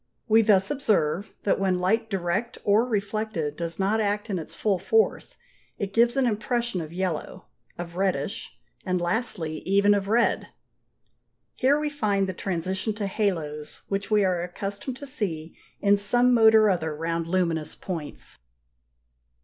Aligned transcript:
We 0.27 0.41
thus 0.41 0.71
observe 0.71 1.31
that 1.43 1.59
when 1.59 1.79
light 1.79 2.09
direct 2.09 2.57
or 2.63 2.85
reflected 2.87 3.55
does 3.55 3.77
not 3.77 4.01
act 4.01 4.31
in 4.31 4.39
its 4.39 4.55
full 4.55 4.79
force, 4.79 5.37
it 5.77 5.93
gives 5.93 6.15
an 6.17 6.25
impression 6.25 6.81
of 6.81 6.91
yellow, 6.91 7.45
of 7.77 7.97
reddish, 7.97 8.57
and 8.83 8.99
lastly 8.99 9.59
even 9.59 9.93
of 9.93 10.07
red. 10.07 10.47
Here 11.53 11.79
we 11.79 11.87
find 11.91 12.25
the 12.27 12.33
transition 12.33 12.95
to 12.95 13.05
halos 13.05 13.81
which 13.89 14.09
we 14.09 14.25
are 14.25 14.41
accustomed 14.41 14.97
to 14.97 15.05
see 15.05 15.55
in 15.81 15.97
some 15.97 16.33
mode 16.33 16.55
or 16.55 16.71
other 16.71 16.95
round 16.95 17.27
luminous 17.27 17.75
points. 17.75 18.39